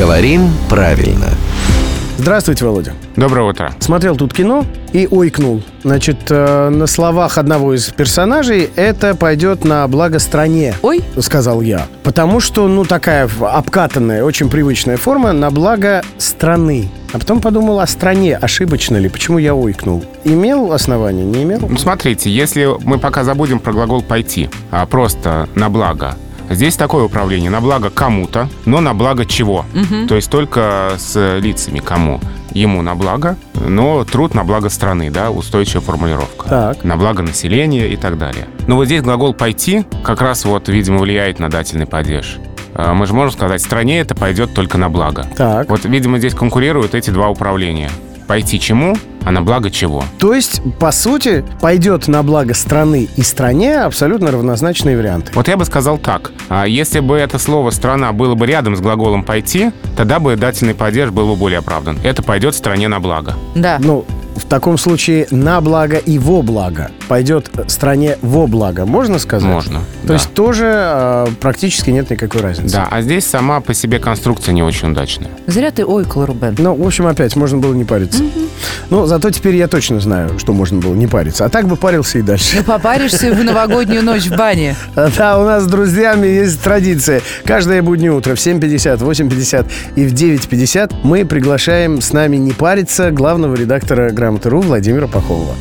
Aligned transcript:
Говорим 0.00 0.48
правильно. 0.70 1.26
Здравствуйте, 2.16 2.64
Володя. 2.64 2.94
Доброе 3.16 3.50
утро. 3.50 3.74
Смотрел 3.80 4.16
тут 4.16 4.32
кино 4.32 4.64
и 4.94 5.06
ойкнул. 5.06 5.62
Значит, 5.82 6.16
э, 6.30 6.70
на 6.70 6.86
словах 6.86 7.36
одного 7.36 7.74
из 7.74 7.84
персонажей 7.90 8.70
это 8.76 9.14
пойдет 9.14 9.66
на 9.66 9.86
благо 9.88 10.18
стране. 10.18 10.74
Ой. 10.80 11.04
Сказал 11.18 11.60
я. 11.60 11.86
Потому 12.02 12.40
что, 12.40 12.66
ну, 12.66 12.86
такая 12.86 13.28
обкатанная, 13.42 14.24
очень 14.24 14.48
привычная 14.48 14.96
форма 14.96 15.32
на 15.32 15.50
благо 15.50 16.00
страны. 16.16 16.88
А 17.12 17.18
потом 17.18 17.42
подумал 17.42 17.80
о 17.80 17.86
стране, 17.86 18.38
ошибочно 18.38 18.96
ли, 18.96 19.10
почему 19.10 19.36
я 19.36 19.54
ойкнул. 19.54 20.02
Имел 20.24 20.72
основание, 20.72 21.26
не 21.26 21.42
имел? 21.42 21.60
Ну, 21.68 21.76
смотрите, 21.76 22.30
если 22.30 22.68
мы 22.86 22.98
пока 22.98 23.22
забудем 23.22 23.58
про 23.58 23.74
глагол 23.74 24.00
«пойти», 24.00 24.48
а 24.70 24.86
просто 24.86 25.46
«на 25.54 25.68
благо», 25.68 26.16
Здесь 26.50 26.76
такое 26.76 27.04
управление 27.04 27.48
на 27.48 27.60
благо 27.60 27.90
кому-то, 27.90 28.48
но 28.64 28.80
на 28.80 28.92
благо 28.92 29.24
чего? 29.24 29.64
То 30.08 30.16
есть 30.16 30.30
только 30.30 30.94
с 30.98 31.38
лицами 31.38 31.78
кому? 31.78 32.20
Ему 32.52 32.82
на 32.82 32.96
благо, 32.96 33.36
но 33.54 34.04
труд 34.04 34.34
на 34.34 34.42
благо 34.42 34.68
страны, 34.70 35.08
да, 35.08 35.30
устойчивая 35.30 35.82
формулировка. 35.82 36.48
Так. 36.48 36.82
На 36.84 36.96
благо 36.96 37.22
населения 37.22 37.86
и 37.88 37.96
так 37.96 38.18
далее. 38.18 38.48
Но 38.66 38.74
вот 38.74 38.86
здесь 38.86 39.02
глагол 39.02 39.34
«пойти» 39.34 39.84
как 40.02 40.20
раз 40.20 40.44
вот, 40.44 40.68
видимо, 40.68 40.98
влияет 40.98 41.38
на 41.38 41.48
дательный 41.48 41.86
падеж. 41.86 42.38
А, 42.74 42.92
Мы 42.92 43.06
же 43.06 43.14
можем 43.14 43.30
сказать, 43.30 43.62
стране 43.62 44.00
это 44.00 44.16
пойдет 44.16 44.52
только 44.52 44.78
на 44.78 44.88
благо. 44.88 45.26
Так. 45.36 45.70
Вот, 45.70 45.84
видимо, 45.84 46.18
здесь 46.18 46.34
конкурируют 46.34 46.96
эти 46.96 47.10
два 47.10 47.28
управления. 47.28 47.90
Пойти 48.26 48.58
чему, 48.58 48.96
а 49.24 49.30
на 49.30 49.42
благо 49.42 49.70
чего? 49.70 50.04
То 50.18 50.34
есть, 50.34 50.60
по 50.78 50.92
сути, 50.92 51.44
пойдет 51.60 52.08
на 52.08 52.22
благо 52.22 52.54
страны 52.54 53.08
и 53.16 53.22
стране 53.22 53.80
абсолютно 53.80 54.30
равнозначные 54.30 54.96
варианты. 54.96 55.32
Вот 55.34 55.48
я 55.48 55.56
бы 55.56 55.64
сказал 55.64 55.98
так. 55.98 56.32
А 56.48 56.64
Если 56.66 57.00
бы 57.00 57.16
это 57.16 57.38
слово 57.38 57.70
«страна» 57.70 58.12
было 58.12 58.34
бы 58.34 58.46
рядом 58.46 58.76
с 58.76 58.80
глаголом 58.80 59.22
«пойти», 59.24 59.70
тогда 59.96 60.18
бы 60.18 60.36
дательный 60.36 60.74
падеж 60.74 61.10
был 61.10 61.28
бы 61.28 61.36
более 61.36 61.58
оправдан. 61.58 61.98
Это 62.02 62.22
пойдет 62.22 62.54
стране 62.54 62.88
на 62.88 63.00
благо. 63.00 63.34
Да. 63.54 63.78
Ну, 63.80 64.04
в 64.36 64.44
таком 64.46 64.78
случае 64.78 65.26
на 65.30 65.60
благо 65.60 65.96
и 65.96 66.18
во 66.18 66.42
благо. 66.42 66.90
Пойдет 67.10 67.50
стране 67.66 68.18
во 68.22 68.46
благо, 68.46 68.86
можно 68.86 69.18
сказать? 69.18 69.50
Можно. 69.50 69.80
То 70.02 70.08
да. 70.08 70.14
есть 70.14 70.32
тоже 70.32 70.70
э, 70.72 71.26
практически 71.40 71.90
нет 71.90 72.08
никакой 72.08 72.40
разницы. 72.40 72.72
Да, 72.72 72.86
а 72.88 73.02
здесь 73.02 73.26
сама 73.26 73.60
по 73.60 73.74
себе 73.74 73.98
конструкция 73.98 74.52
не 74.52 74.62
очень 74.62 74.92
удачная. 74.92 75.28
Зря 75.48 75.72
ты 75.72 75.84
ойкал, 75.84 76.26
Рубен. 76.26 76.54
Ну, 76.58 76.72
в 76.72 76.86
общем, 76.86 77.08
опять, 77.08 77.34
можно 77.34 77.58
было 77.58 77.74
не 77.74 77.84
париться. 77.84 78.22
Ну, 78.90 79.06
зато 79.06 79.30
теперь 79.30 79.56
я 79.56 79.66
точно 79.66 79.98
знаю, 79.98 80.38
что 80.38 80.52
можно 80.52 80.78
было 80.78 80.94
не 80.94 81.08
париться. 81.08 81.44
А 81.44 81.48
так 81.48 81.66
бы 81.66 81.74
парился 81.74 82.20
и 82.20 82.22
дальше. 82.22 82.58
Ну, 82.58 82.62
попаришься 82.62 83.32
в 83.32 83.42
новогоднюю 83.42 84.04
ночь 84.04 84.26
в 84.26 84.36
бане. 84.36 84.76
Да, 85.16 85.40
у 85.40 85.44
нас 85.44 85.64
с 85.64 85.66
друзьями 85.66 86.28
есть 86.28 86.62
традиция. 86.62 87.22
Каждое 87.44 87.82
буднее 87.82 88.12
утро 88.12 88.36
в 88.36 88.38
7.50, 88.38 88.98
8.50 88.98 89.66
и 89.96 90.06
в 90.06 90.14
9.50 90.14 90.94
мы 91.02 91.24
приглашаем 91.24 92.00
с 92.00 92.12
нами 92.12 92.36
не 92.36 92.52
париться 92.52 93.10
главного 93.10 93.56
редактора 93.56 94.10
«Грамоты.ру» 94.10 94.60
Владимира 94.60 95.08
Пахомова. 95.08 95.56